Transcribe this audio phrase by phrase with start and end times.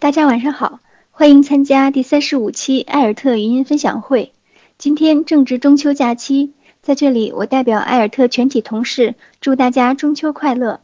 [0.00, 0.78] 大家晚上好，
[1.10, 4.30] 欢迎参加第三十五期艾尔特语音分享会。
[4.78, 10.78] 今天正值中秋假期，在这里我代表艾尔特全体同事祝大家中秋快乐。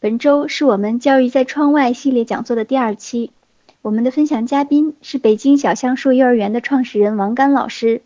[0.00, 3.30] 本周是我们“教育在窗外”系列讲座的第二期，
[3.82, 8.02] 我们的分享嘉宾是北京小橡树幼儿园的创始人王刚老师。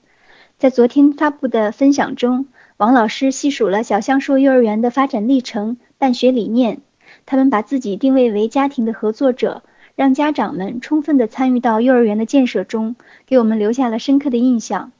[0.58, 6.82] 在昨天发布的分享中，王老师细数了小橡树幼儿园的发展历程、办学理念。
[7.24, 9.62] 他们把自己定位为家庭的合作者。
[9.96, 14.92] 让家长们充分地参与到幼儿园的建设中，给我们留下了深刻的印象。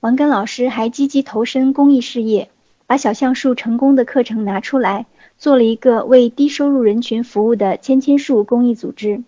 [0.00, 2.50] 王根老师还积极投身公益事业，
[2.86, 5.06] 把小橡树成功的课程拿出来，
[5.38, 9.22] 做了一个为低收入人群服务的千千树公益组织。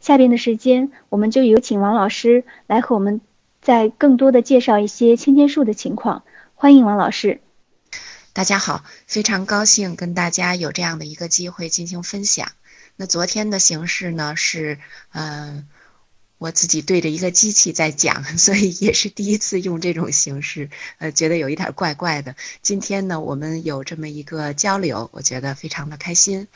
[0.00, 3.20] 下边的时间，我们就有请王老师来和我们
[3.60, 6.22] 再更多的介绍一些千千树的情况。
[6.54, 7.40] 欢迎王老师。
[8.32, 12.48] 大家好，非常高兴跟大家有这样的一个机会进行分享。
[12.96, 14.78] 那昨天的形式呢是，
[15.12, 15.66] 嗯，
[16.38, 22.36] 我自己对着一个机器在讲， 所以也是第一次用这种形式，呃，觉得有一点怪怪的。
[22.62, 26.48] 今天呢，我们有这么一个交流，我觉得非常的开心。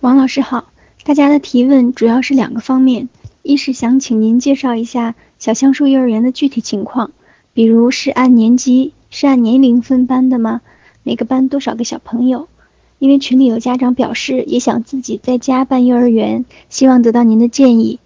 [0.00, 0.72] 王老师好，
[1.04, 3.10] 大家的提问主要是两个方面，
[3.42, 7.12] 一是想请您介绍一下小橡树幼儿园的具体情况，
[7.52, 10.62] 比如是按年级、是按年龄分班的吗？
[11.02, 12.48] 每个班多少个小朋友？
[13.04, 17.98] 因为群里有家长表示也想自己在家办幼儿园，希望得到您的建议。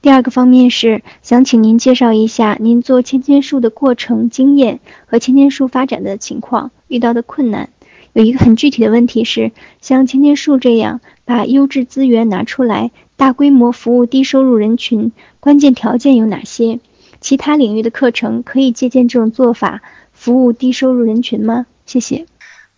[0.00, 7.70] 第二个方面是想请您介绍一下您做千千树的过程经验和千千树发展的情况，遇到的困难。
[8.12, 16.78] 有一个很具体的问题是，像千千树这样把优质资源拿出来，大规模服务低收入人群，关键条件有哪些？
[17.20, 21.66] 其他领域的课程可以借鉴这种做法，服务低收入人群吗？
[21.86, 22.26] 谢谢。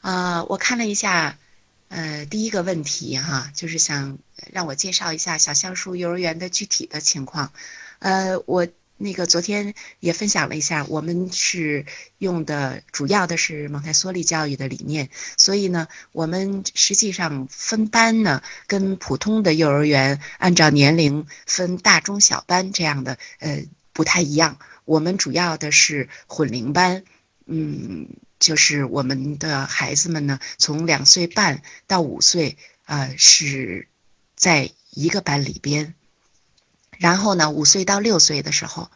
[0.01, 1.37] 啊，我看了一下。
[1.89, 4.19] 呃，第一个问题哈，就是想
[4.53, 7.53] 让我介绍一下小橡树幼儿园的具体的情况。
[8.01, 11.87] 呃，我那个昨天也分享了一下，我们是
[12.19, 24.59] 用的主要的是蒙台梭利教育的理念，所以呢，我们实际上分班呢，跟普通的幼儿园按照年龄分大中小班这样的呃不太一样。
[24.84, 27.05] 我们主要的是混龄班，
[27.47, 28.09] 嗯。
[28.39, 33.89] 就是我们的孩子们呢，从两岁半到五岁，呃，是
[34.35, 35.95] 在一个班里边。
[36.99, 38.91] 然后呢，五岁到六岁的时候，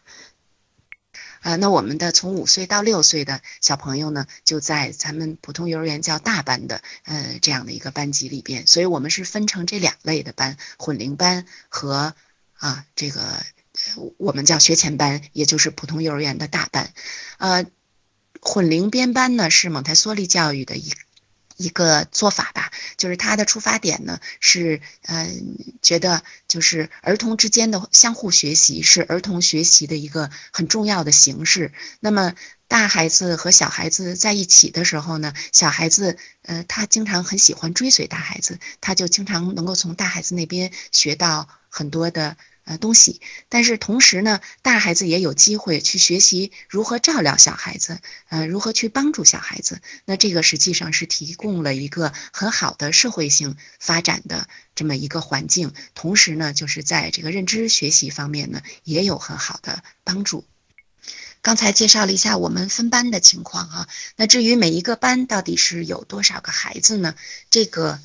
[1.40, 8.66] 呃，那我们的从五岁到六岁的小朋友呢，就在咱们普通幼儿园叫大班的，呃，这样的一个班级里边。
[8.66, 12.14] 所以我们是分成这两类的班：混龄班和
[12.58, 13.42] 啊，这个
[14.18, 16.92] 我们叫学前班，也就是普通幼儿园的大班，
[17.38, 17.64] 呃。
[18.40, 20.92] 混龄编班呢是蒙台梭利教育的一
[21.56, 31.72] 一个做法吧，就是它的出发点呢是嗯觉得就是儿童之间的相互学习是儿童学习的一个很重要的形式。
[32.00, 32.32] 那么
[32.66, 42.38] 大孩子和小孩子在一起的时候呢，小孩子呃他经常很喜欢追随大孩子，他就经常能够从大孩子那边学到很多的。
[42.70, 47.98] 呃，东西，但是同时呢，大孩子也有机会去学习如何照料小孩子，
[48.28, 49.80] 呃，如何去帮助小孩子。
[50.04, 60.44] 那这个实际上是提供了一个很好的社会性发展的这么一个环境，同时呢，就是在这个认知学习方面呢，也有很好的帮助。
[61.42, 67.16] 刚才介绍了一下我们分班的情况啊，那至于每一个班到底是有多少个孩子呢？
[67.50, 67.98] 这个。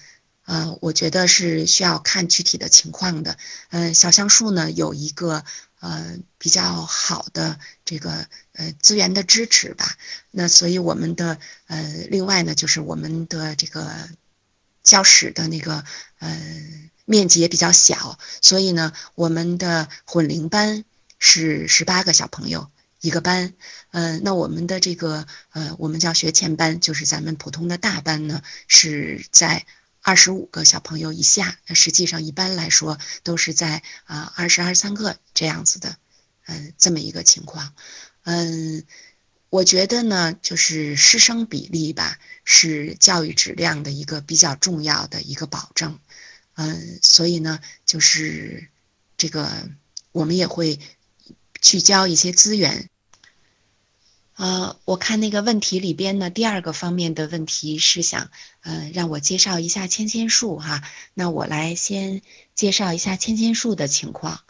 [0.45, 3.35] 呃，我觉得是需要看具体的情况的。
[3.69, 5.43] 呃，小橡树呢有一个
[5.79, 9.95] 呃比较好的这个呃资源的支持吧。
[10.29, 13.91] 那所以我们的呃另外呢就是我们的这个
[14.83, 15.83] 教室的那个
[16.19, 16.39] 呃
[17.05, 20.85] 面积也比较小，所以呢我们的混龄班
[21.17, 22.69] 是十八个小朋友
[23.01, 23.55] 一个班。
[23.89, 29.65] 嗯，那我们的这个呃我们叫学前班，就是咱们普通的大班呢是在。
[30.07, 35.97] 二十五个小朋友以下，那实际上一般来说都是在啊二十二三个这样子的，
[36.45, 37.73] 嗯，这么一个情况。
[38.21, 38.85] 嗯，
[39.49, 45.99] 我觉得呢，就是师生比例吧，是教育质量的一个比较重要的一个保证。
[46.53, 48.69] 嗯，所以呢，就是
[49.17, 49.51] 这个
[50.11, 50.79] 我们也会
[51.59, 52.91] 聚焦一些资源。
[54.35, 58.29] 呃，我看那个问题里边呢，第二个方面的问题是想，
[58.61, 60.83] 呃，让我介绍一下千千树哈。
[61.13, 62.21] 那我来先
[62.53, 64.41] 介绍一下千千树的情况。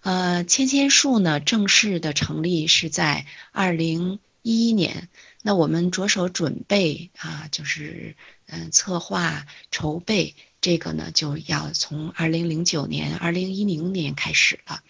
[0.00, 5.08] 呃，千千树呢，正式的成立是在二零一一年。
[5.42, 14.82] 那我们着手准备啊，就是嗯，策划筹备这个呢就要从二零零九年、二零一零年开始了。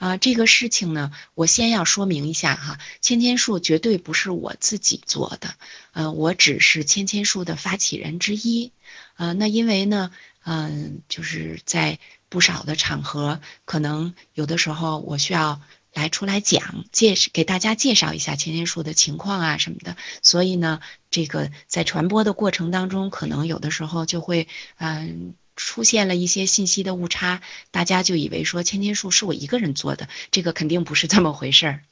[0.00, 5.52] 啊，这个事情呢，我先要说明一下哈，千千树绝对不是我自己做的，
[5.92, 8.72] 呃，我只是千千树的发起人之一。
[9.16, 10.10] 呃，那因为呢，
[10.42, 11.98] 嗯，就是在
[12.30, 15.60] 不少的场合，可能有的时候我需要
[15.92, 20.80] 来出来讲，介给大家介绍一下千千树的情况啊什么的，所以呢，
[21.10, 24.48] 这个在传播的过程当中，可能有的时候就会
[24.78, 25.34] 嗯。
[25.62, 31.82] 出现了一些信息的误差，大家就以为说千千树是我一个人做的，这个肯定不是这么回事儿。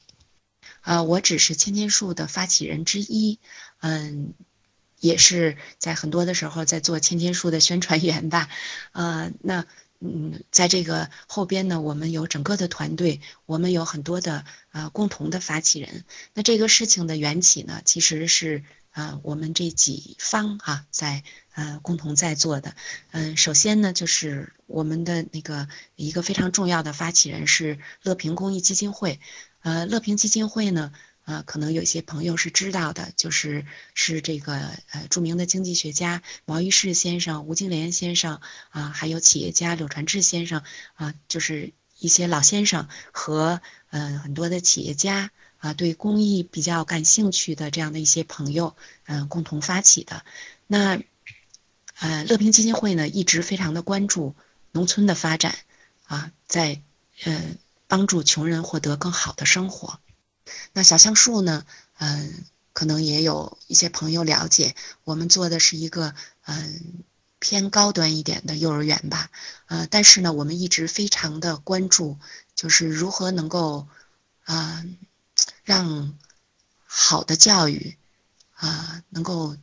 [0.81, 3.37] 啊，我只是千千树的发起人之一，
[3.79, 4.33] 嗯，
[4.99, 8.49] 也是在很多的时候在做千千树的宣传员吧。
[8.91, 9.65] 呃，那
[9.99, 16.05] 嗯，在这个后边呢，我们有整个的团队，我们有很多的呃共同的发起人。
[16.33, 18.63] 那这个事情的缘起呢，其实是。
[18.99, 21.23] 啊，我们这几方哈，在
[21.53, 22.75] 呃共同在做的，
[23.11, 29.21] 嗯，首先呢，就是我们的那个一个非常重要的发起人是乐平公益基金会，
[29.61, 30.91] 呃，乐平基金会呢，
[31.23, 34.55] 呃，可能有些朋友是知道的，就是是这个
[34.91, 38.41] 呃著名的经济学家毛于轼先生、吴敬琏先生
[38.71, 40.61] 啊，还有企业家柳传志先生
[40.95, 43.61] 啊，就是一些老先生和
[43.91, 45.31] 嗯很多的企业家。
[45.59, 50.23] 啊，对公益比较感兴趣的这样的一些朋友，嗯，共同发起的。
[50.67, 51.01] 那，
[51.99, 54.35] 呃，乐平基金会呢，一直非常的关注
[54.71, 55.57] 农村的发展，
[56.05, 56.81] 啊，在
[57.25, 57.43] 呃
[57.87, 59.99] 帮助穷人获得更好的生活。
[60.71, 61.65] 那小橡树呢，
[61.97, 66.15] 嗯，可能也有一些朋友了解，我们做的是一个
[66.45, 67.03] 嗯
[67.39, 69.29] 偏高端一点的幼儿园吧，
[69.65, 72.17] 呃，但是呢，我们一直非常的关注，
[72.55, 73.89] 就是如何能够
[74.45, 74.85] 啊。
[75.63, 76.17] 让
[76.85, 77.97] 好的教育
[78.53, 79.55] 啊，能够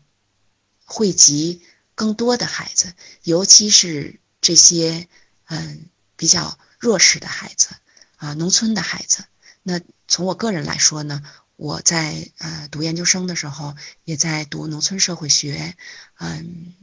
[0.84, 1.62] 惠及
[1.94, 5.08] 更多的孩子，尤其是这些
[5.46, 7.75] 嗯比较弱势的孩子
[8.17, 9.25] 啊，农村的孩子。
[9.62, 11.23] 那从我个人来说呢，
[11.56, 13.75] 我在呃读研究生的时候，
[14.05, 15.76] 也在读农村社会学，
[16.19, 16.75] 嗯，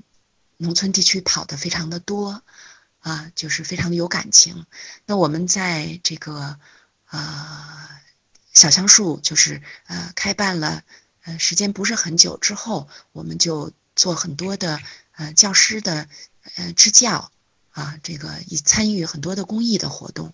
[0.58, 2.44] 农村地区跑的非常的多
[3.00, 4.66] 啊，就是非常的有感情。
[5.06, 6.60] 那我们在这个
[7.06, 7.90] 啊。
[8.54, 10.84] 小橡树就是呃开办了
[11.24, 14.80] 呃时间不是很久之后，我们就做很多的
[15.16, 16.08] 呃教师的
[16.56, 17.32] 呃支教
[17.72, 20.34] 啊，这个以参与很多的公益的活动。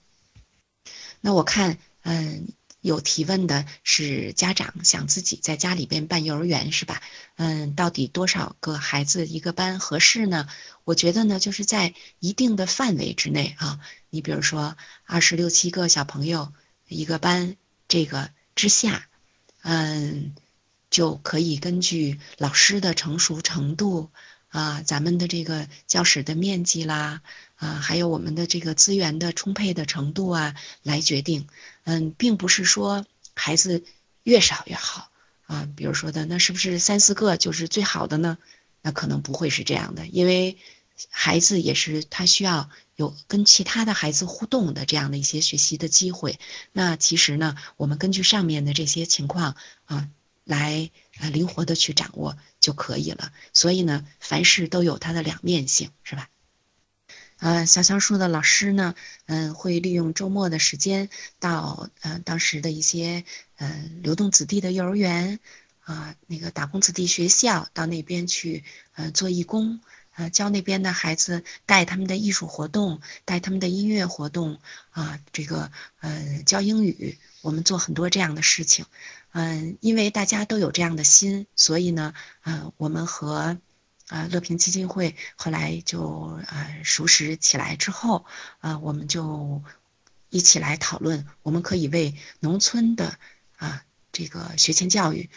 [1.22, 2.50] 那我看嗯
[2.82, 7.02] 有提问的是家长想自己在家里边办幼儿园是吧？
[7.38, 10.50] 嗯，到底多少个孩子一个班合适呢？
[10.84, 13.80] 我觉得呢就是在一定的范围之内啊，
[14.10, 14.76] 你比如说
[15.06, 16.52] 二十六七个小朋友
[16.90, 17.56] 一个班。
[17.90, 19.10] 这个之下，
[19.64, 20.34] 嗯，
[20.90, 24.10] 就可以根据老师的成熟程度
[24.48, 27.22] 啊，咱们的这个教室的面积啦，
[27.58, 31.50] 啊，还有我们的这个资源的充沛的程度啊，来决定。
[31.84, 33.06] 嗯，并不是说
[33.36, 33.84] 孩子
[34.24, 35.12] 越少越好
[35.48, 35.68] 啊。
[35.76, 38.38] 比如说的，那是不是三四个就是最好的呢？
[38.82, 40.58] 那可能不会是这样的，因为。
[41.10, 46.38] 孩子也是他需要有跟其他的孩子互动的这样的一些学习的机会。
[46.74, 49.56] 那其实呢，我们根据上面的这些情况
[49.86, 50.10] 啊，
[50.44, 53.32] 来呃灵活的去掌握就可以了。
[53.54, 56.28] 所以呢，凡事都有它的两面性，是吧？
[57.38, 58.96] 呃，小橡树的老师呢，
[59.28, 61.10] 嗯，会利用周末的时间
[61.40, 63.24] 到呃当时的一些
[63.56, 65.40] 呃流动子弟的幼儿园
[65.80, 69.80] 啊，那个打工子弟学校到那边去呃做义工。
[70.20, 74.60] 呃，教那边的孩子带他们的艺术活动，带他们的音乐活动
[74.92, 75.72] 啊，这个
[76.02, 78.86] 呃教英语，我们做很多这样的事情。
[79.32, 83.58] 嗯，因为大家都有这样的心，所以呢，呃，我们和
[84.10, 88.26] 啊乐平基金会后来就呃熟识起来之后，
[88.60, 89.64] 啊，我们就
[90.30, 93.18] 一起来讨论，我们可以为农村的
[93.56, 95.30] 啊这个学前教育。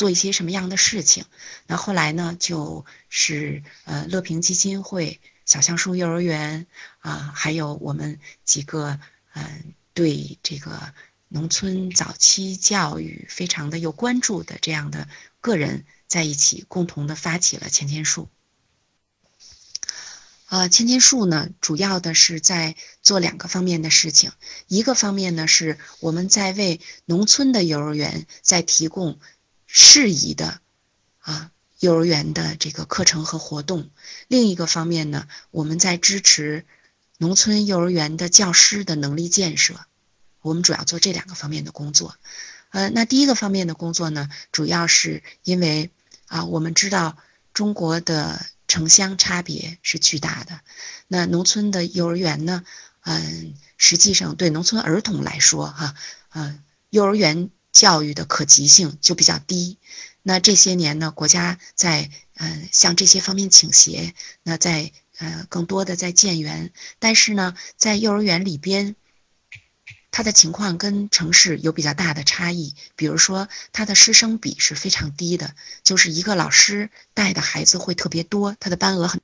[0.00, 1.26] 做一些什么样的事情？
[1.66, 2.34] 那后来呢？
[2.40, 6.66] 就是呃，乐平基金会、小橡树幼儿园
[7.00, 8.98] 啊，还有我们几个
[9.34, 10.94] 嗯，对这个
[11.28, 15.06] 农村早期教育非常的有关注的这样的
[15.42, 18.30] 个人在一起，共同的发起了千千树。
[20.46, 24.32] 啊，千千树呢，主要的是在做两个方面的事情。
[24.66, 29.18] 一个方面呢，是我们在为农村的幼儿园在提供。
[29.72, 30.60] 适宜的
[31.20, 33.90] 啊，幼儿园的这个课程和活动。
[34.26, 36.66] 另一个方面呢，我们在支持
[37.18, 39.74] 农村幼儿园的教师的能力建设。
[40.42, 42.16] 我们主要做这两个方面的工作。
[42.70, 45.90] 呃，那第一个方面的工作呢，主要是因为
[46.26, 47.16] 啊，我们知道
[47.52, 50.60] 中国的城乡差别是巨大的。
[51.06, 52.64] 那农村的幼儿园呢？
[53.02, 55.94] 嗯，实际上对农村儿童来说，哈，
[56.34, 59.78] 嗯，幼儿园教育的可及性就比较低。
[60.22, 68.96] 那这些年呢，国家在嗯向这些方面倾斜，那在呃更多的在建园，但是呢，在幼儿园里边。
[70.12, 79.20] 他的情况跟城市有比较大的差异，比如说他的师生比是非常低的，就是一个老师带的孩子会特别多，他的班额很。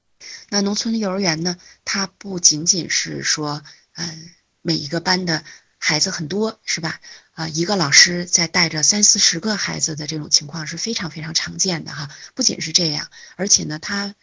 [0.49, 3.65] 那农村的幼儿园呢，它不仅仅是说，
[3.97, 4.31] 嗯，
[4.63, 5.45] 每一个班的
[5.79, 7.01] 孩子很多，是吧？
[7.37, 12.11] 啊，一个老师在带着三四十个孩子的这种情况是非常非常常见的哈。
[12.35, 14.17] 不仅是这样，而且呢，他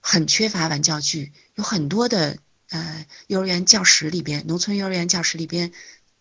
[0.00, 2.36] 很缺乏玩教具，有很多的
[2.68, 5.72] 呃幼儿园教室里边，农村幼儿园教室里边。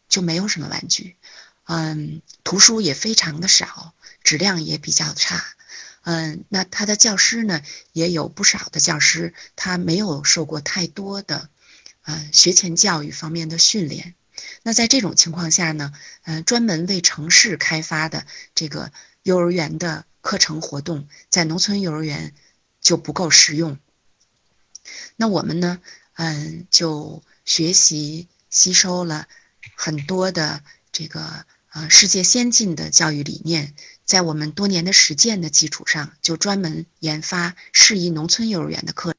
[0.07, 1.17] 就没有什么玩具，
[1.65, 5.43] 嗯，图书也非常的少，质量也比较差，
[6.03, 11.49] 嗯，那他的教师呢，也有不少的教师，他没有受过太多的，
[12.03, 14.13] 呃，学前教育方面的训练。
[14.63, 18.91] 那在这种情况下呢，嗯，专门为城市开发的这个
[19.23, 22.33] 幼儿园的课程活动，在农村幼儿园
[22.81, 23.77] 就不够实用。
[25.15, 25.79] 那我们呢，
[26.13, 29.27] 嗯，就学习吸收了。
[29.75, 33.73] 很多的这个呃世界先进的教育理念，
[34.05, 39.14] 在我们多年的实践的基础上，就专门研发适宜农村幼儿园的课。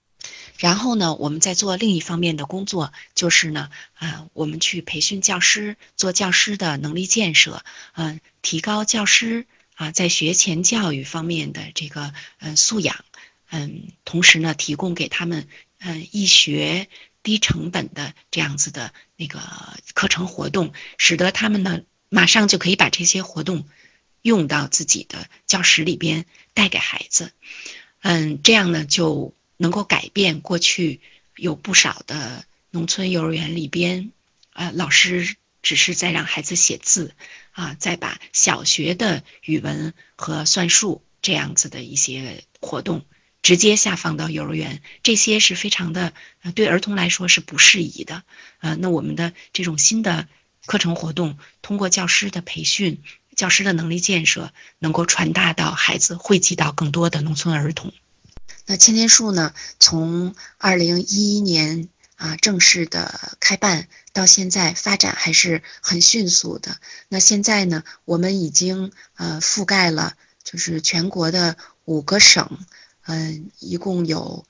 [0.58, 13.04] 然后呢，我们在做另一方面的工作，就是呢，啊，我们去培训教师，做教师的能力建设，嗯，提高教师啊在学前教育方面的这个嗯素养，
[13.50, 15.48] 嗯，同时呢，提供给他们
[15.78, 16.88] 嗯易学。
[17.22, 19.40] 低成本的这样子的那个
[19.94, 23.66] 课程活动，使得他们呢马上就可以把这些活动
[24.22, 27.32] 用到自己的教室里边带给孩子，
[28.00, 31.00] 嗯，这样呢就能够改变过去
[31.36, 34.10] 有不少的农村幼儿园里边，
[34.52, 37.14] 啊，老师只是在让孩子写字
[37.52, 43.04] 啊，再把小学的语文和算术这样子的一些活动。
[43.42, 46.12] 直接下放到幼儿园，这些是非常的，
[46.56, 48.24] 对儿童来说是不适宜的。
[48.58, 50.26] 呃，那我们的这种新的
[50.64, 53.00] 课程活动，通过教师的培训、
[53.36, 57.92] 教师的能力建设，能够传达到孩子，惠及到更多的农村儿童。
[58.66, 66.76] 那千年树呢，从二零一一年啊正式的开办到现在，发展还是很迅速的。
[67.08, 72.58] 那现在呢，我们已经呃覆盖了就是全国的五个省。
[73.08, 74.44] 嗯，一共有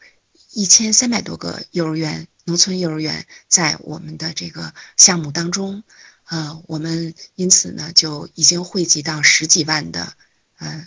[0.52, 5.84] 一千三百多个幼儿园，农村幼儿园在我们的这个项目当中，
[6.24, 10.14] 呃，我们因此呢就已经汇集到十几万的
[10.58, 10.86] 嗯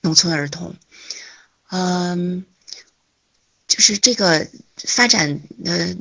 [0.00, 0.76] 农村儿童，
[1.72, 2.44] 嗯，
[3.66, 5.96] 就是这个发展的。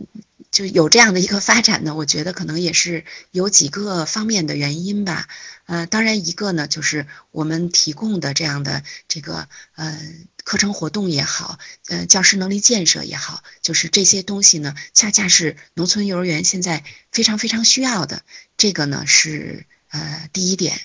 [0.51, 5.29] 就有这样的一个发展呢，我觉得可能也是有几个方面的原因吧。
[5.65, 9.97] 呃，当然一个呢，就是我们提供的这样的这个呃
[10.43, 18.21] 课程活动也好，呃教师能力建设也好，就是这些东西呢，恰恰是农村幼儿园现在非常非常需要的。
[18.57, 20.81] 这个呢是呃第一点。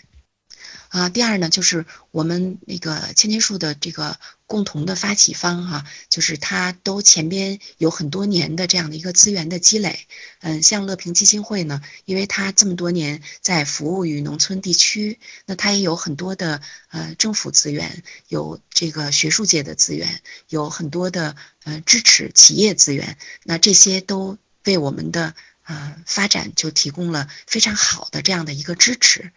[0.90, 4.16] 啊，第二呢，就是我们那个千金树的这个
[4.47, 10.07] 共同的发起方哈，就是它都前边有很多年的这样的一个资源的积累。
[10.41, 21.35] 嗯，像乐平基金会呢，因为它这么多年在服务于农村地区，那它也有很多的呃政府资源，有这个学术界的资源，有很多的
[21.65, 25.35] 呃支持企业资源，那这些都为我们的
[25.65, 29.33] 呃发展就提供了非常好的这样的一个支持。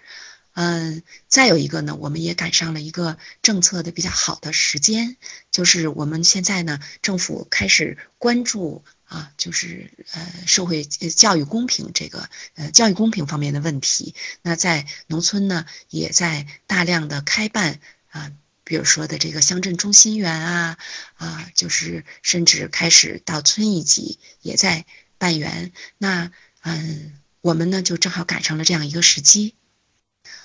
[0.61, 5.15] 嗯，再有一个呢，我们也赶上了一个政策的比较好的时间，
[5.51, 14.15] 就是我们现在呢，政府开始关注啊，就是呃社会教育公平这个呃教育公平方面的问题。
[14.41, 18.33] 那在农村呢，也在大量的开办啊，
[18.65, 20.77] 比如说的这个乡镇中心园啊
[21.15, 24.85] 啊，就是甚至开始到村一级也在
[25.17, 25.71] 办园。
[25.97, 29.55] 那嗯，我们呢就正好赶上了这样一个时机。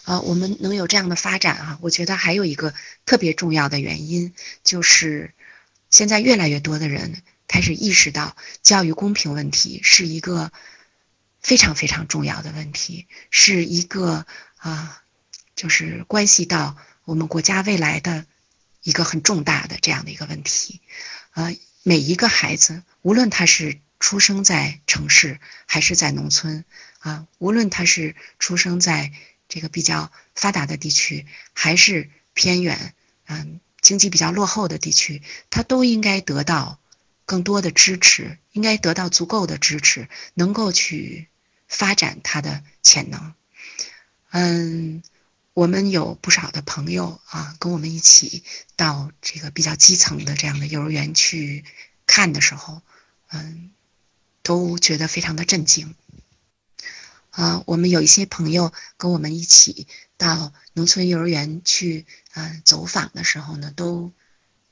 [0.04, 2.75] 呃，我们能有这样的发展啊，我觉得还有一个
[3.06, 5.32] 特别重要的原因，就是
[5.90, 10.52] 现在越来越多的人开始意识到教育公平问题是一个
[11.40, 15.02] 非常非常重要的问题，是一个啊，
[15.56, 18.26] 就是关系到我们国家未来的
[18.82, 20.80] 一个很重大的这样的一个问题。
[21.32, 26.64] 呃，每一个孩子，无论他是出生在城市还是在农村
[26.99, 29.12] 啊，无论他是出生在
[29.54, 32.92] 这个比较发达的地区，还是偏远，
[33.28, 36.80] 嗯，经济比较落后的地区，他都应该得到
[37.25, 41.28] 更多的支持，应该得到足够的支持，能够去
[41.68, 43.32] 发展他的潜能。
[44.32, 45.04] 嗯，
[45.52, 48.42] 我们有不少的朋友啊，跟我们一起
[48.75, 51.64] 到这个比较基层的这样的幼儿园去
[52.08, 52.82] 看的时候，
[53.28, 53.70] 嗯，
[54.42, 55.94] 都觉得非常的震惊。
[57.34, 64.12] 啊，我们有一些朋友跟我们一起到农村幼儿园去，嗯，走访的时候呢，都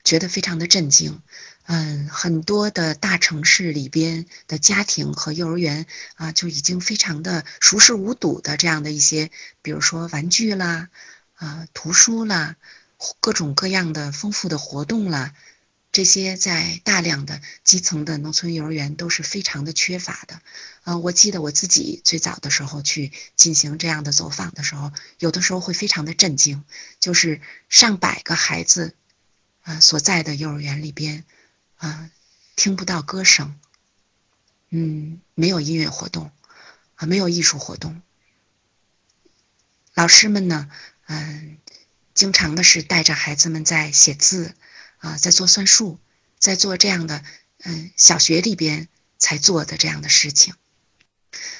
[0.03, 1.21] 觉得非常的震惊。
[1.65, 9.29] 嗯，很多的大城市里边的家庭和幼儿园啊，就已经非常的熟视无睹的这样的一些，
[9.61, 10.87] 比如说玩具啦，
[11.35, 12.55] 啊，图书啦，
[13.19, 15.33] 各种各样的丰富的活动啦。
[15.93, 20.41] 这些在大量的基层的农村幼儿园都是非常的缺乏的，
[20.85, 26.63] 呃，我记得我自己最早的时候去进行这样的走访的时候，有的时候会非常的震惊，
[26.99, 28.95] 就是上百个孩子，
[29.61, 31.25] 啊所在的幼儿园里边，
[31.77, 32.09] 啊
[32.55, 33.55] 听不到歌声，
[34.71, 36.31] 嗯，没有音乐活动，
[36.95, 38.01] 啊没有艺术活动，
[39.93, 40.71] 老师们呢，
[41.05, 41.57] 嗯，
[42.15, 44.55] 经常的是带着孩子们在写字。
[45.03, 45.99] 啊，在做算术，
[46.39, 47.25] 在做这样的，
[47.63, 50.53] 嗯，小学里边才做的这样的事情。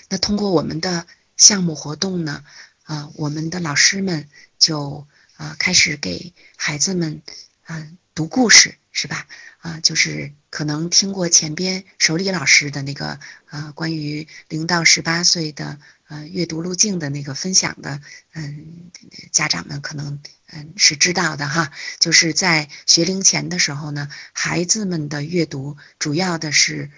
[0.07, 2.45] 那通过我们的项目活动呢，
[2.83, 7.21] 啊，我们的老师们就啊开始给孩子们，
[7.67, 9.27] 嗯，读故事，是吧？
[9.59, 13.19] 啊，就是可能听过前边守礼老师的那个，
[13.49, 15.79] 呃，关于零到十八岁的。
[16.13, 17.99] 呃，阅读路径的那个分享的，
[18.33, 18.91] 嗯，
[19.31, 26.91] 家长们可能嗯是知道的哈，就是在学龄前的时候呢，孩子们的阅读主要的是，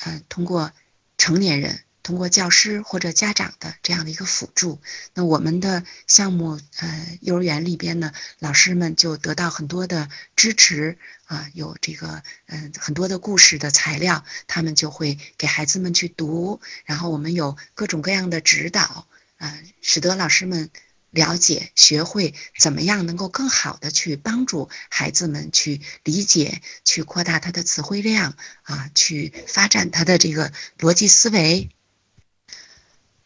[0.00, 0.72] 呃，通过
[1.16, 1.80] 成年人。
[2.08, 4.80] 通过教师或者家长的这样的一个辅助，
[5.12, 10.96] 那我们的项目呃幼儿园里边呢，老师们就得到很多的支持
[11.26, 20.70] 啊，有这个嗯很多的故事的材料，他们就会给孩子们去读，然后我们有各种各样的指导啊，使得老师们
[21.10, 31.68] 了解学会怎么样能够更好的去帮助孩子们去理解，去扩大他的词汇量啊，去发展他的这个逻辑思维。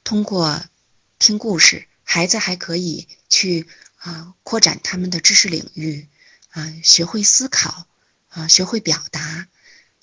[0.05, 0.63] 通过
[1.19, 3.67] 听故事，孩子还可以去
[3.99, 6.09] 啊扩展他们的知识领域
[6.51, 7.87] 啊，学会思考
[8.29, 9.49] 啊，学会表达。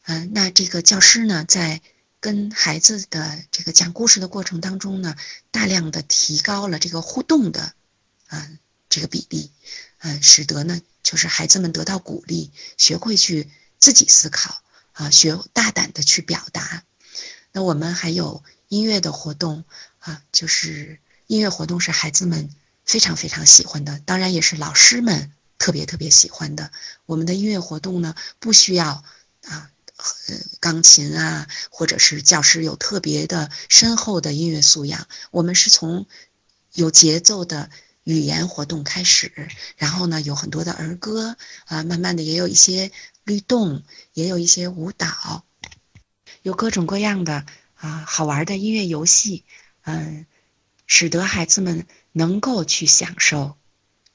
[0.04, 1.82] 嗯，那这个教师呢，在
[2.20, 5.16] 跟孩子的这个讲故事的过程当中呢，
[5.52, 7.74] 大量的提高了这个互动的
[8.30, 8.58] 嗯
[8.88, 9.52] 这个比例，
[10.00, 16.84] 嗯，使得呢就是孩子们得到鼓励，学会去自己思考啊，学大胆的去表达。
[17.52, 19.66] 那我们还有音乐的活动。
[20.10, 22.50] 啊，就是音乐活动是孩子们
[22.84, 26.72] 非常非常喜欢的，当然也是老师们特别特别喜欢的。
[27.06, 29.04] 我们的音乐活动呢，不需要
[29.44, 35.08] 啊，呃，钢琴啊，或者是教师有特别的深厚的音乐素养。
[35.30, 36.08] 我们是从
[36.74, 37.70] 有节奏的
[38.04, 39.32] 语言活动开始，
[39.78, 42.92] 然后呢，有很多的儿歌啊，慢慢的也有一些
[43.24, 45.46] 律动，也有一些舞蹈，
[46.42, 47.46] 有各种各样的
[47.76, 49.46] 啊好玩的音乐游戏。
[49.84, 50.26] 嗯，
[50.88, 53.58] 使得孩子们能够去享受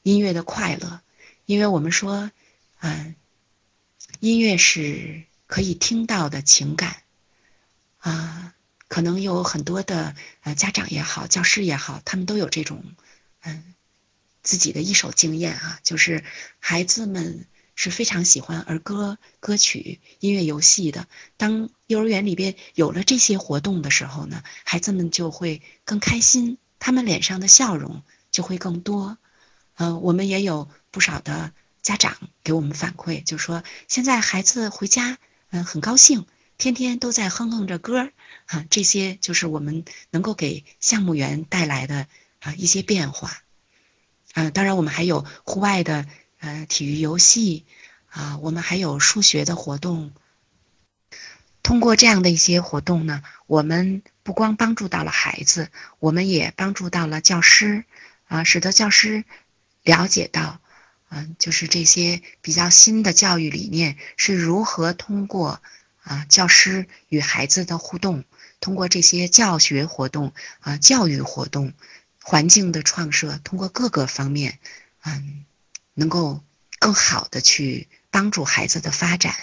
[0.02, 1.00] 音乐的快乐，
[1.46, 2.30] 因为我们说，
[2.80, 3.14] 嗯，
[4.20, 7.02] 音乐是可以听到的情感
[7.98, 8.54] 啊，
[8.88, 12.84] 可能有很多的呃家长也好，教师也好，他们都有这种
[13.40, 13.74] 嗯
[14.42, 16.24] 自己的一手经验啊，就是
[16.58, 17.46] 孩子们。
[17.76, 21.08] 是非常喜欢儿歌、歌曲、音乐游戏的。
[21.36, 29.18] 当幼儿园里边有了这些活动的时候呢，孩子们就会更开心，他们脸上的笑容就会更多。
[29.74, 35.18] 嗯，我们也有不少的家长给我们反馈，就说现在孩子回家，
[35.50, 38.12] 嗯，很高兴，天天都在哼哼着歌儿，
[38.46, 42.06] 哈，这些就是我们能够给项目园带来的
[42.38, 43.42] 啊一些变化。
[44.34, 46.06] 嗯，当然我们还有户外的。
[46.44, 47.64] 呃，体育游戏
[48.10, 50.12] 啊，我们还有数学的活动。
[51.62, 57.86] 通过这样的一些活动呢，我们不光帮助到了孩子，我们也帮助到了教师
[58.26, 59.24] 啊，使得教师
[59.82, 60.60] 了解到，
[61.08, 65.62] 嗯，就是这些比较新的教育理念是如何通过
[66.02, 68.24] 啊教师与孩子的互动，
[68.60, 71.72] 通过这些教学活动啊教育活动
[72.22, 74.58] 环境的创设，通过各个方面，
[75.04, 75.46] 嗯。
[75.94, 76.42] 能够
[76.78, 79.34] 更好的去帮助孩子的发展，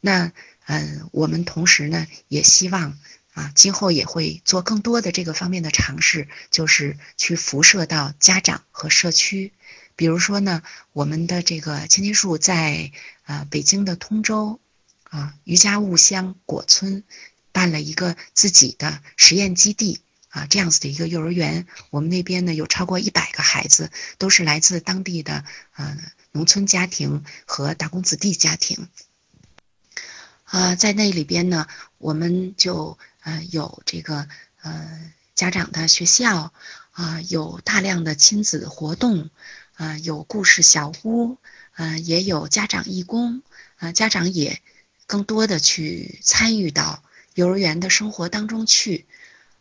[0.00, 0.32] 那
[0.66, 2.98] 嗯，我们同时呢也希望
[3.34, 9.52] 啊，今后也会做更多的这个方面的尝试，就是去辐射到家长和社区，
[9.96, 12.92] 比如说呢，我们的这个千金树在
[13.24, 14.60] 呃北京的通州
[15.04, 17.04] 啊余家务乡果村
[17.52, 21.66] 办了一个自己的实验基地啊，这样子的一个幼儿园。
[21.90, 25.44] 我们那边呢有超过一百个孩子，都是来自当地的
[25.76, 25.96] 呃
[26.32, 28.88] 农村家庭和打工子弟家庭。
[30.44, 34.26] 啊，在那里边呢，我们就呃有这个
[34.62, 36.52] 呃家长的学校
[36.92, 39.30] 啊，有大量的亲子活动
[39.74, 41.38] 啊，有故事小屋，
[41.74, 43.42] 呃，也有家长义工
[43.76, 44.60] 啊，家长也
[45.06, 47.02] 更多的去参与到
[47.34, 49.06] 幼儿园的生活当中去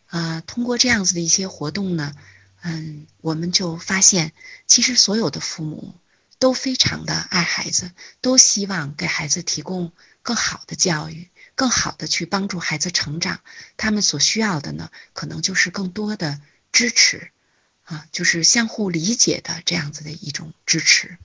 [0.09, 0.41] 啊。
[0.45, 2.13] 通过这样子的一些活动呢，
[2.61, 4.33] 嗯，我们就发现，
[4.67, 5.95] 其实所有的父母
[6.37, 7.91] 都非常的爱孩子，
[8.21, 9.93] 都希望给孩子提供。
[10.21, 13.39] 更好的教育，更好的去帮助孩子成长，
[13.77, 16.41] 他们所需要的呢，可能就是更多的
[16.73, 17.31] 支持，
[17.85, 21.17] 啊，就是相互理解的这样子的一种支持。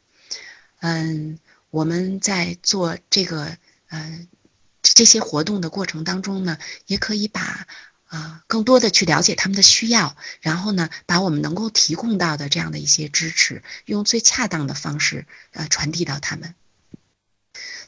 [0.79, 4.27] 嗯，我们在做这个呃
[4.81, 7.66] 这些活动的过程当中呢，也可以把
[8.14, 16.55] 啊更多的去了解他们的需要，然后呢，把我们能够提供到的这样的一些支持，用最恰当的方式呃传递到他们。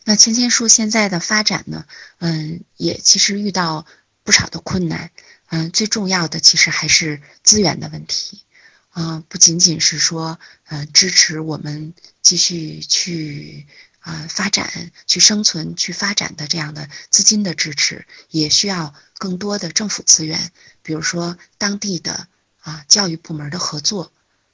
[0.04, 1.84] 那千千树现在的发展呢，
[2.18, 3.86] 嗯，也其实遇到
[4.24, 5.10] 不少的困难，
[5.48, 8.42] 嗯，最重要的其实还是资源的问题，
[8.90, 13.66] 啊，不仅仅是说，呃，支持我们继续去
[14.06, 22.28] 啊发展、去生存、去发展的这样的资金的支持，也需要更多的政府资源，比如说当地的
[22.60, 24.12] 啊教育部门的合作。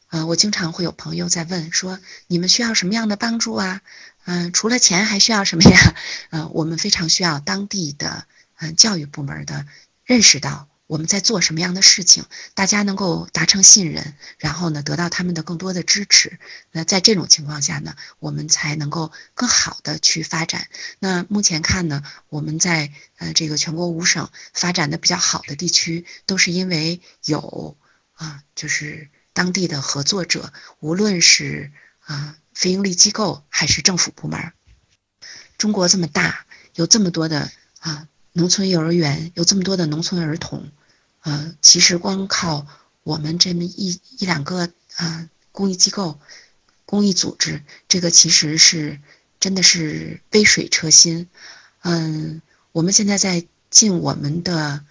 [0.09, 3.81] 啊，我经常会有朋友在问说，你们需要什么样的帮助啊？
[4.25, 5.95] 嗯，除了钱还需要什么呀？
[6.31, 9.67] 嗯， 我们非常需要当地的嗯教育部门的
[10.05, 16.39] 认识到我们在做什么样的事情，大家能够达成信任，然后呢得到他们的更多的支持。
[16.71, 20.69] 那在这种情况下呢，我们才能够更好的去发展。
[20.99, 27.79] 那目前看呢，我们在呃这个全国五省发展的比较好的地区，都是因为有
[28.13, 29.09] 啊就是。
[29.35, 34.53] 当地的合作者，无论是啊非营利机构还是政府部门，
[35.57, 37.51] 中国这么大，有这么多的
[37.81, 40.71] 啊农村幼儿园，有这么多的农村儿童，
[41.23, 42.67] 呃，其实光靠
[43.03, 46.21] 我们这么一一两个啊公益机构、
[46.85, 49.01] 公益组织，这个其实是
[49.41, 51.29] 真的是杯水车薪。
[51.81, 54.85] 嗯，我们现在在尽我们的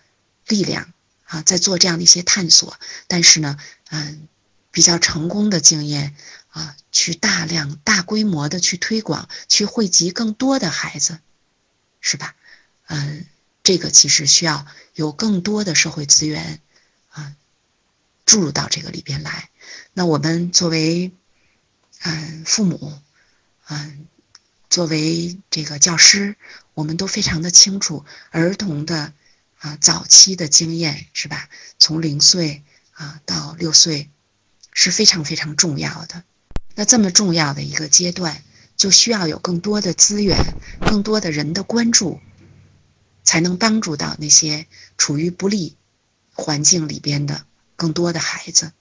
[0.47, 0.91] 力量
[1.25, 3.57] 啊，在做这样的一些探索，但是呢，
[3.89, 4.27] 嗯。
[4.73, 6.15] 比较成功的经验
[6.47, 11.19] 啊，去大量、大规模的去推广，去惠及更多的孩子，
[11.99, 12.35] 是吧？
[12.87, 13.25] 嗯，
[13.63, 16.61] 这个其实需要有更多的社会资源
[17.09, 17.35] 啊
[18.25, 19.49] 注入到这个里边来。
[19.93, 21.11] 那我们作为
[22.01, 22.93] 嗯父母，
[23.67, 24.07] 嗯
[24.69, 26.35] 作为这个教师，
[26.73, 29.13] 我们都非常的清楚儿童的
[29.59, 31.49] 啊早期的经验，是吧？
[31.77, 34.09] 从零岁啊到六岁。
[34.73, 36.23] 是非常非常重要的。
[36.75, 38.41] 那这么重要的一个阶段，
[38.77, 40.37] 就需要有更多的资源、
[40.79, 42.21] 更多的人的关注，
[43.31, 44.67] 才能帮助到那些
[44.97, 45.77] 处于不利
[46.33, 47.45] 环境里边的
[47.77, 48.73] 更多的孩子。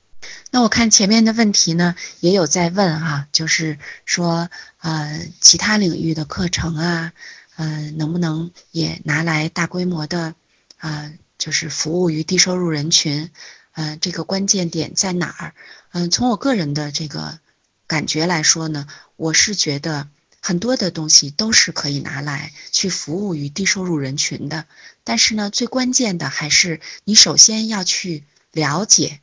[0.50, 7.12] 那我看前面的问题呢，也有在问哈，就是说呃，其他领域的课程啊，
[7.54, 10.34] 嗯，能不能也拿来大规模的
[10.78, 13.30] 啊，就是服务于低收入人群？
[13.74, 15.54] 嗯，这个关键点在哪儿？
[15.92, 17.38] 嗯，从我个人的这个
[17.86, 20.08] 感觉来说呢，我是觉得
[20.40, 24.66] 很多的东西都是可以拿来去服务于低收入人群的。
[25.04, 29.20] 但是呢，最关键的还是你首先要去了解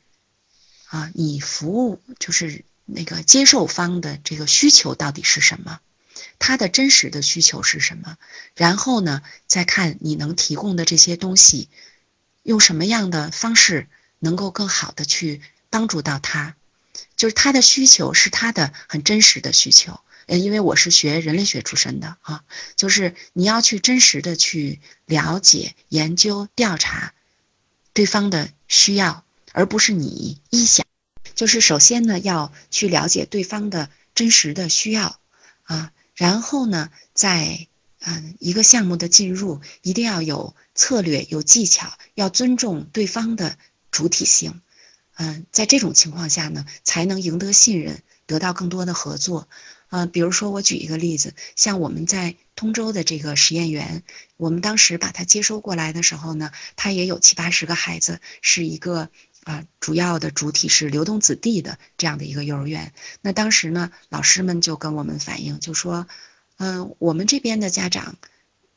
[0.85, 5.79] 啊，你服务就是那个接受方的这个需求到底是什么，
[6.39, 8.17] 他的真实的需求是什么，
[8.55, 11.69] 然后呢，再看你能提供的这些东西
[12.43, 13.87] 用什么样的方式。
[14.19, 16.55] 能够更好的去帮助到他，
[17.15, 19.99] 就是他的需求是他的很真实的需求。
[20.27, 22.43] 呃，因为我是学人类学出身的啊，
[22.75, 27.15] 就是你要去真实的去了解、研究、调查
[27.93, 30.85] 对方的需要，而不是你臆想。
[31.33, 35.19] 就是首先呢，要去了解对方的真实的需要
[35.63, 37.67] 啊，然后呢，在
[37.99, 43.57] 嗯一个项目的进入，一定要有策略、有技巧，要尊重对方的。
[43.89, 44.61] 主体性，
[45.15, 49.47] 嗯，在这种情况下呢，才能赢得信任，得到更多的合作。
[49.89, 54.03] 嗯，比如说我举一个例子，像我们在通州的这个实验园，
[54.35, 59.09] 我们当时把它接收过来的时候呢，它也有七八十个孩子，是一个
[59.43, 62.93] 啊，主要的主体是流动子弟的这样的一个幼儿园。
[63.21, 66.07] 那当时呢，老师们就跟我们反映，就说，
[66.57, 68.17] 嗯，我们这边的家长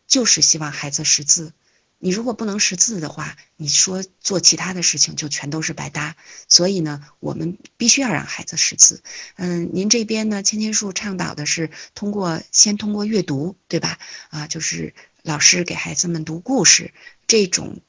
[0.06, 1.52] 就是希望孩子识字。
[2.00, 6.16] 你如果不能识字的话，你说做其他的事情就全都是白搭。
[6.48, 9.02] 所以呢，我们必须要让孩子识字。
[9.36, 13.98] 嗯，您这边呢，千千树倡导的是通过先通过阅读，对吧？
[14.30, 16.92] 啊，就是老师给孩子们读故事
[17.28, 17.80] 这种。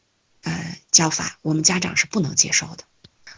[0.44, 2.84] 呃，教法我们家长是不能接受的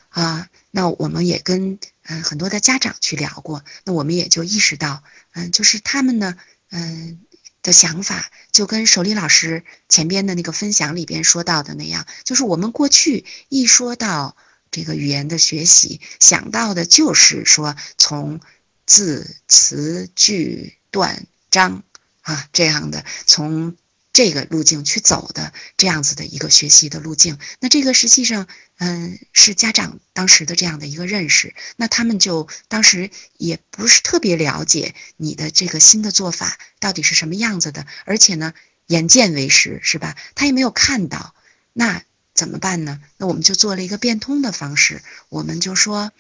[0.08, 0.48] 啊。
[0.72, 6.38] 那我们也跟嗯很多的家长去聊过，那我们也就意识到，嗯，就是他们呢，
[6.70, 7.20] 嗯
[7.64, 14.38] 的想法就跟守礼老师前边的那个分享里边说到的那样，就是我们过去一说到
[14.70, 18.40] 这个语言的学习，想到的就是说从
[18.86, 21.84] 字词句段章
[22.22, 23.76] 啊这样的从。
[24.14, 28.48] 这个路径去走的这样子的一个学习的路径，那这个实际上，
[28.78, 38.54] 嗯，是家长当时的这样的一个认识，那他们就当时也不是特别了解你的这个新的做法到底是什么样子的，而且呢，
[38.86, 40.16] 眼见为实是吧？
[40.36, 41.34] 他也没有看到，
[41.74, 42.04] 那
[42.36, 43.02] 怎么办呢？
[43.18, 46.12] 那我们就做了一个变通的方式，我们就说。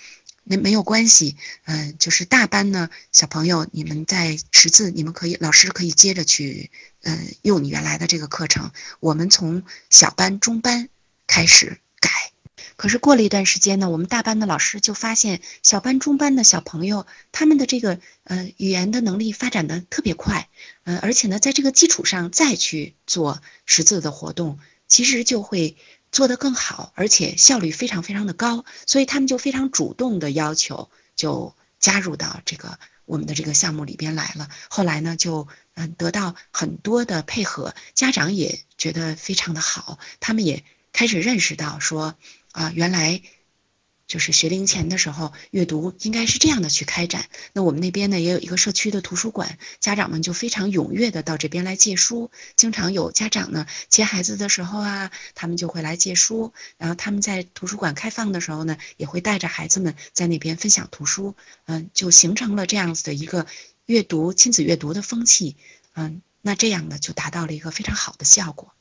[0.46, 6.70] 那没有关系，嗯，就是大班呢，小朋友，你们在识字，你们可以，老师可以接着去，
[7.04, 8.72] 嗯，用你原来的这个课程。
[9.00, 10.90] 我们从小班、中班
[11.28, 12.10] 开始改。
[12.76, 20.50] 可是过了一段时间呢，我们大班的老师就发现，小班、中班的小朋友，他们的这个，呃，语言的能力发展的特别快，
[20.84, 25.78] 嗯，而且呢，在这个基础上再去做识字的活动，其实就会。
[26.14, 34.48] 做得更好，而且效率非常非常的高，所以他们就非常主动的要求就加入到这个我们的这个项目里边来了。
[34.70, 42.16] 后来呢，就嗯得到很多的配合，家长也觉得非常的好，他们也开始认识到说
[42.52, 43.22] 啊，原来。
[44.06, 47.26] 就是学龄前的时候，阅读应该是这样的去开展。
[47.54, 52.30] 那我们那边呢，也有一个社区的图书馆，家长们就非常踊跃的到这边来借书。
[52.58, 56.54] 经常有家长呢接孩子的时候啊，他们就会来借书。
[56.78, 61.36] 然后他们在图书馆开放的时候呢，也会带着孩子们在那边分享图书。
[61.66, 63.48] 嗯，就形成了这样子的一个
[63.86, 65.56] 阅读亲子阅读的风气。
[65.96, 68.74] 嗯，那这样呢，就达到了一个非常好的效果。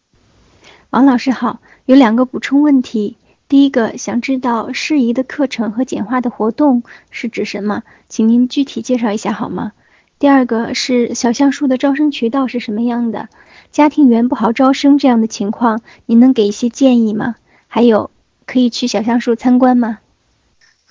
[0.91, 3.17] 王老师好，有两个补充问题。
[3.49, 9.73] 第一个想知道适宜的课程和简化的活动是指什么，请您具体介绍一下好吗？
[10.19, 13.29] 第二个是小橡树的招生渠道是什么样的？
[13.71, 17.35] 家庭园不好招生这样的情况，您能给一些建议吗？
[17.67, 18.11] 还有
[18.47, 19.99] 可以去小橡树参观吗？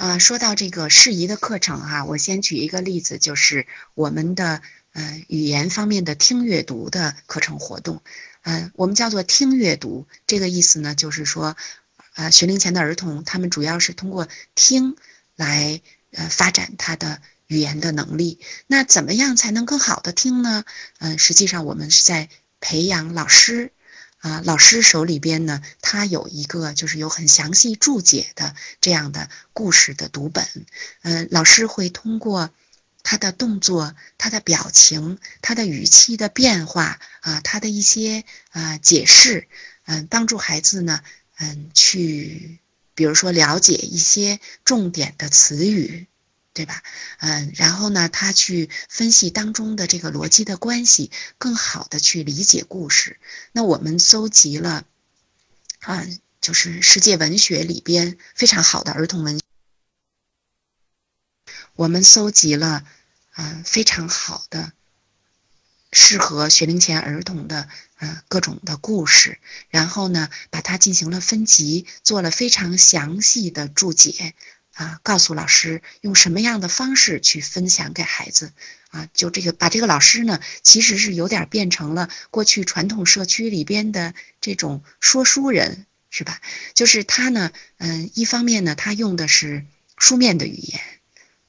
[0.01, 8.01] 啊，说到这个适宜的课程哈，我先举一个例子，就是我们的呃语言方面的听阅读的课程活动，
[8.41, 11.55] 嗯，我们叫做听阅读，这个意思呢，就是说。
[12.15, 14.97] 呃，学龄前的儿童，他们主要是通过听
[15.35, 18.39] 来呃发展他的语言的能力。
[18.65, 20.65] 那怎么样才能更好的听呢？
[20.97, 22.27] 嗯，实际上我们是在
[22.59, 23.71] 培养老师
[24.21, 30.47] 啊，老师手里边呢，他有一个就是有很详细注解的这样的故事的读本。
[31.01, 32.49] 嗯，老师会通过
[33.03, 39.47] 他的动作、他的表情、他的语气的变化啊，他的一些啊解释，
[39.85, 41.01] 嗯，帮助孩子呢。
[41.37, 42.59] 嗯，去
[42.93, 46.05] 比如说了解一些重点的词语，
[46.53, 46.83] 对吧？
[47.19, 53.19] 嗯，然后呢，他去分析当中的这个逻辑的关系，更好的去理解故事。
[53.53, 54.85] 那我们搜集了
[55.79, 56.05] 啊，
[56.41, 59.39] 就是世界文学里边非常好的儿童文，
[61.75, 62.83] 我们搜集了
[63.31, 64.73] 啊非常好的。
[65.93, 67.67] 适合学龄前儿童的，
[67.99, 74.33] 嗯，各种的故事，然后呢，把它进行了分级，做了非常详细的注解，
[74.73, 78.53] 啊，告诉老师用什么样的方式去分享给孩子，
[78.89, 86.41] 啊，就这个把这个老师呢，其实是有点变成了过去传统社区里边的这种说书人，是吧？
[86.73, 89.65] 就是他呢，嗯，一方面呢，他用的是
[89.97, 90.81] 书面的语言。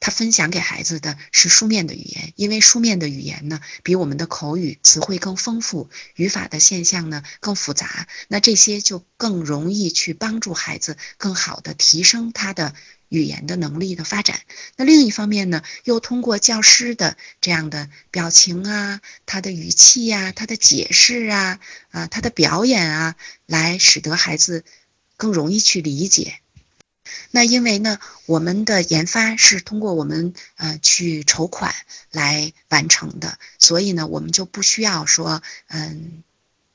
[0.05, 12.75] 他分享给孩子的是书面的语言，因为书面的语言呢，比我们的口语词汇更丰富，语法的现象呢更复杂，那这些就更容易去帮助孩子更好的提升他的
[13.11, 14.41] 语言的能力的发展。
[14.77, 21.61] 那另一方面呢，又通过教师的这样的表情啊，他的语气呀，他的解释啊，
[21.93, 23.15] 啊，他的表演啊，
[23.47, 24.65] 来使得孩子
[25.17, 26.41] 更容易去理解。
[27.31, 31.75] 那因为呢，我们的研发是通过我们呃去筹款
[32.11, 36.23] 来完成的，所以呢，我们就不需要说嗯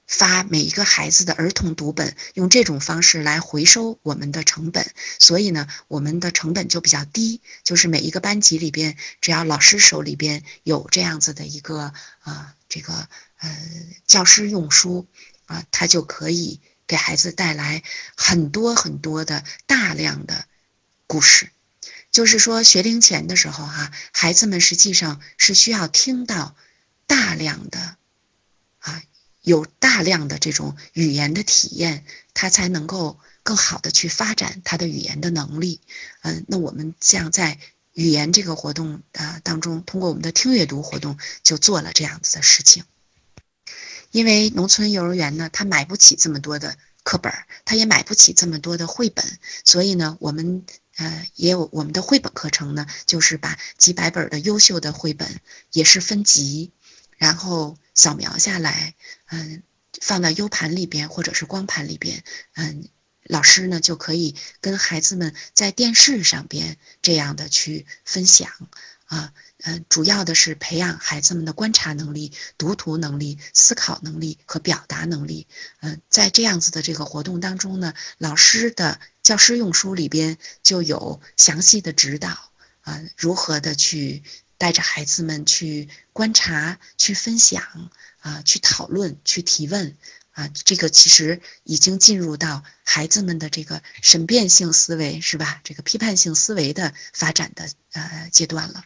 [0.06, 7.42] 发每一个孩子的儿童读本，用这种方式来回收我们的成本，所以呢，我们的成本就比较低。
[7.64, 13.10] 就是每一个班级里边，只要老师手里边有这样子的一个啊，这个
[13.40, 13.68] 呃
[14.06, 15.08] 教师用书
[15.46, 17.84] 啊，他就可以给孩子带来
[18.16, 20.46] 很多很多的大量的
[21.06, 21.52] 故事。
[22.10, 26.56] 就是说，学龄前的时候哈，孩子们实际上是需要听到
[27.06, 27.98] 大量的
[28.80, 29.04] 啊。
[29.42, 35.80] 有大量的这种语言的体验，他才能够更好的去发展他的语言的能力。
[36.22, 37.58] 嗯，那我们像在
[37.94, 42.84] 语言这个活动啊当中，通过我们的听阅读活动，就做了这样子的事情。
[44.12, 47.34] 因为农村幼儿园呢，他买不起这么多的课本，
[47.66, 49.26] 他也买不起这么多的绘本，
[49.64, 50.66] 所以呢，我们
[50.96, 55.40] 呃也有我们的绘本课程呢，就是把几百本的优秀的绘本
[55.72, 56.72] 也是分级。
[57.18, 58.94] 然后扫描下来，
[59.32, 59.64] 嗯，
[60.00, 62.88] 放到 U 盘里边或者是光盘里边，嗯，
[63.24, 68.52] 老师呢就可以跟孩子们在电视上边这样的去分享，
[69.08, 75.48] 啊，嗯，主要的是培养孩子们的观察能力、读图能力、思考能力和表达能力。
[75.82, 84.24] 嗯，在这样子的这个活动当中呢，老师的教师用书里边就有详细的指导，啊，如何的去。
[84.60, 87.92] 带着孩子们去观察、去分享
[88.22, 89.96] 啊，去讨论、去提问
[90.32, 95.62] 啊，这个其实已经进入到孩子们的这个审辩性思维是吧？
[95.64, 98.84] 这个批判性思维的发展的呃阶段了。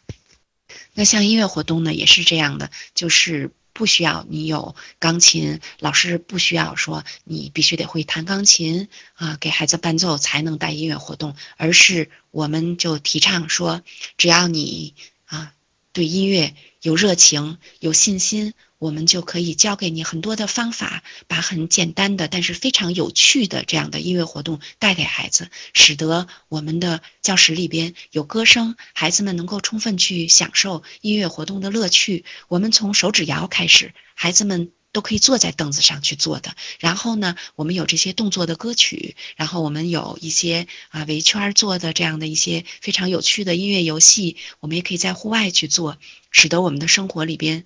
[0.94, 13.82] 那像音乐活动呢，也是这样的，就是不需要你有钢琴，老师不需要说你必须得会弹钢琴啊，给孩子伴奏才能带音乐活动，而是我们就提倡说，
[14.18, 15.54] 只要你啊。
[15.94, 32.26] 对音乐有热情、有信心，我们就可以教给你很多的方法，把很简单的但是非常有趣的这样的音乐活动带给孩子，使得我们的教室里边有歌声，孩子们能够充分去享受音乐活动的乐趣。
[32.48, 34.72] 我们从手指摇开始，孩子们。
[34.94, 36.54] 都可以坐在凳子上去做的。
[36.78, 45.98] 然后呢，我们有这些动作的歌曲，然后我们有一些啊围圈做的这样的一些非常有趣的音乐游戏，我们也可以在户外去做，
[46.30, 47.64] 使得我们的生活里边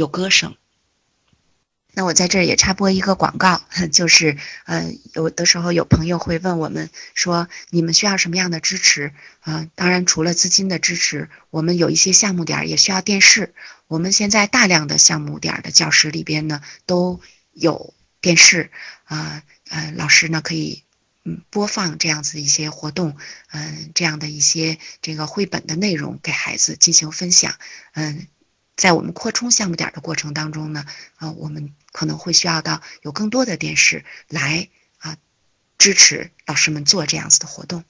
[0.00, 0.56] 有歌声。
[1.92, 3.60] 那我在这儿也插播一个广告，
[3.92, 9.12] 就是呃，有的时候有朋友会问我们说，你们需要什么样的支持？
[9.40, 13.52] 啊，当然除了资金的支持，我们有一些项目点也需要电视。
[13.88, 17.20] 我们现在大量的项目点的教室里边呢都
[17.52, 18.70] 有电视，
[19.04, 20.84] 啊呃，老师呢可以
[21.24, 23.16] 嗯播放这样子一些活动，
[23.50, 27.56] 嗯，这样的一些这个绘本的内容给孩子进行分享，
[27.92, 28.26] 嗯。
[28.80, 35.18] 在我们扩充项目点的过程当中呢，啊，我们可能会需要到有更多的电视来啊
[35.76, 37.84] 支持老师们做这样子的活动。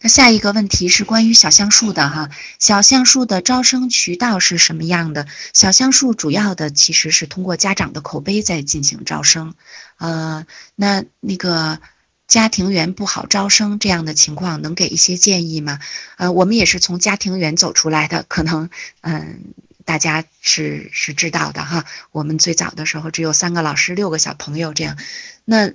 [0.00, 5.28] 那下一个问题是关于小橡树的哈，小橡树的招生渠道是什么样的？
[5.52, 9.54] 小橡树主要的其实是通过家长的口碑在进行招生，
[9.98, 11.78] 呃，那那个
[12.26, 15.78] 家庭园不好招生这样的情况，能给一些建议吗？
[16.16, 18.68] 呃，我们也是从家庭园走出来的，可能
[19.02, 19.54] 嗯。
[19.84, 24.96] 大家是是知道的哈，我们最早的时候只有三个老师，六个小朋友这样。
[25.44, 25.72] 那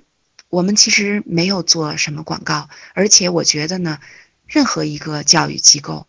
[0.49, 3.99] 我们其实没有做什么广告，而且我觉得呢，
[4.47, 6.07] 任何一个教育机构，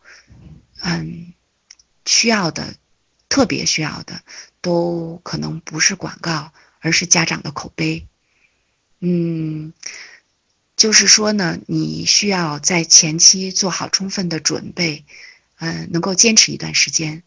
[0.80, 1.34] 嗯，
[2.06, 2.74] 需要的，
[3.28, 4.22] 特别需要的，
[4.62, 8.06] 都可能不是广告，而是家长的口碑。
[9.00, 9.74] 嗯，
[10.74, 15.04] 就是说呢，你需要在前期做好充分的准备，
[15.58, 17.22] 嗯，能够坚持一段时间。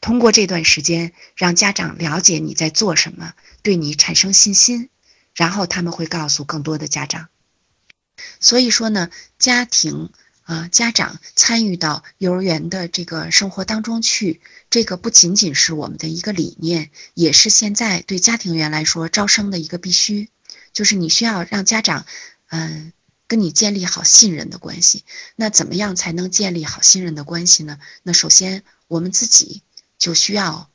[0.00, 4.88] 通过这段时间，让家长了解你在做什么，对你产生信心，
[5.34, 7.28] 然后他们会告诉更多的家长。
[8.40, 10.10] 所以说呢，家庭
[10.44, 20.30] 啊，家长参与到幼儿园的这个生活当中去，这个不仅仅是我们的一个理念，也是现在对家庭园来说招生的一个必须，
[20.72, 22.06] 就是你需要让家长，
[22.48, 22.94] 嗯，
[23.28, 25.04] 跟你建立好信任的关系。
[25.36, 27.78] 那怎么样才能建立好信任的关系呢？
[28.02, 29.62] 那首先我们自己。
[30.00, 30.70] 就需要，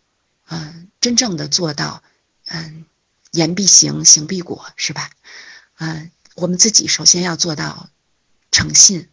[0.48, 2.04] 嗯，真正的做到，
[2.46, 2.86] 嗯，
[3.32, 5.10] 言必行，行必果，是吧？
[5.80, 7.90] 嗯，我们自己首先要做到
[8.52, 9.10] 诚信，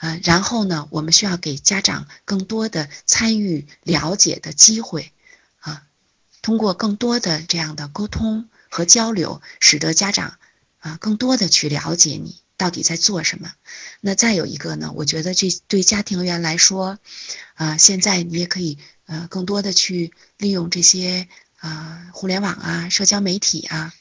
[0.00, 5.12] 嗯，然后呢，我们需要给家长更多的参与了解的机会，
[5.60, 5.86] 啊，
[6.42, 10.36] 通过更多的这样的沟通和交流，使得家长
[10.80, 13.54] 啊更多的去了解你到底在做什么。
[14.00, 16.98] 那再有一个呢，我觉得这对家庭员来说，
[17.54, 18.78] 啊，现在你也可以。
[19.06, 21.28] 呃，更多的去利用这些
[21.58, 23.92] 啊互联网啊、社交媒体啊，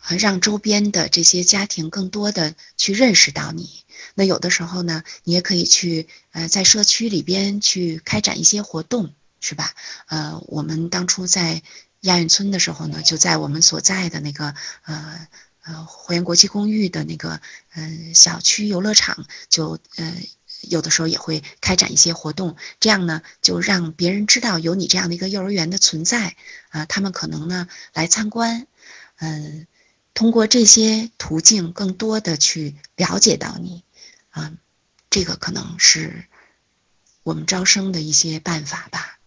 [0.00, 3.84] 啊让周边的这些家庭更多的去认识到你。
[4.14, 9.72] 那有的时候呢，你也可以去呃在社区里边去开展一些活动，是吧？
[10.06, 11.62] 呃，我们当初在
[12.00, 15.28] 亚运村的时候呢，就在我们所在的那个呃
[15.62, 17.40] 呃汇源国际公寓的那个
[17.74, 20.14] 嗯小区游乐场，就呃
[20.62, 26.36] 有的时候也会开展一些活动，这样呢就让别人知道有你这样的一个幼儿园的存在
[26.70, 28.66] 啊，他们可能呢来参观，
[29.16, 29.66] 嗯，
[30.14, 33.84] 通过这些途径更多的去了解到你。
[34.30, 34.52] 啊，
[35.10, 36.24] 这个可能是
[37.22, 39.18] 我们招生的一些办法吧。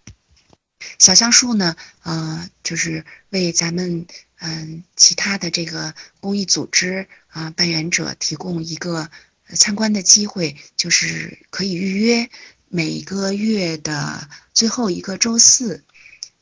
[0.97, 4.07] 小橡树呢，呃，就是为咱们
[4.39, 9.11] 嗯其他的这个公益组织啊办园者提供一个
[9.53, 12.29] 参观的机会，就是可以预约
[12.69, 15.83] 每个月的最后一个周四，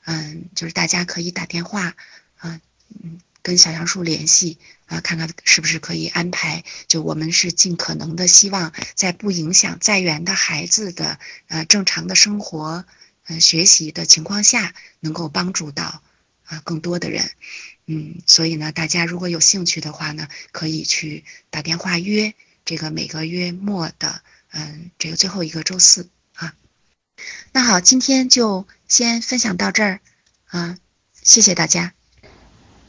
[0.05, 1.95] 嗯，就是大家可以打电话
[2.37, 2.61] 啊，
[3.03, 3.19] 嗯。
[3.45, 6.63] 跟小杨树联系啊，看看是不是可以安排。
[6.87, 12.85] 就我们是尽可能的希望，在不影响在园的孩子的呃正常的生活、
[13.27, 16.01] 呃学习的情况下，能够帮助到
[16.45, 17.31] 啊更多的人。
[17.85, 22.33] 嗯，所以呢，大家如果有兴趣的话呢，可以去打电话约
[22.65, 26.53] 这个每个月末的嗯这个最后一个周四啊。
[27.51, 29.99] 那好，今天就先分享到这儿
[30.47, 30.77] 啊，
[31.13, 31.93] 谢谢大家。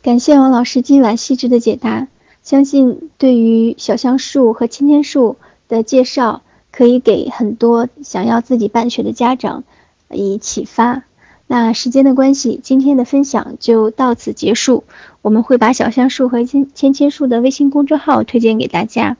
[0.03, 2.09] 感谢王老师今晚细致的解答，
[2.43, 9.65] 相信对于小橡树和千千树的介绍，可以给很多想要自己办学的家长
[10.11, 11.05] 以启发。
[11.47, 14.85] 那时间的关系，今天的分享就到此结束。
[15.21, 19.17] 我们会把小橡树和千千千树的微信公众号推荐给大家，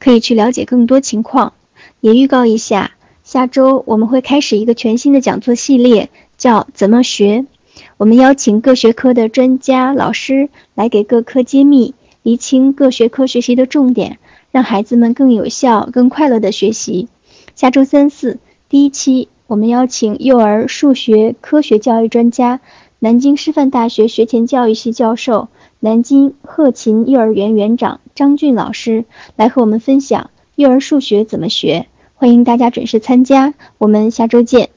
[0.00, 1.52] 可以去了解更多情况。
[2.00, 2.92] 也预告一下，
[3.22, 7.46] 下周我们会开始一个全新的讲座系列，叫怎么学。
[7.96, 14.18] 我们邀请各学科的专家老师来给各科揭秘、厘清各学科学习的重点，
[14.50, 17.08] 让孩子们更有效、更快乐的学习。
[17.54, 18.38] 下周三四
[18.68, 22.60] 第一期，我们邀请幼儿数学科学教育专家、
[22.98, 25.48] 南京师范大学学前教育系教授、
[25.82, 29.06] 南京鹤琴幼儿园园长张俊老师
[29.36, 31.86] 来和我们分享幼儿数学怎么学。
[32.14, 34.68] 欢迎大家准时参加，我们下周见。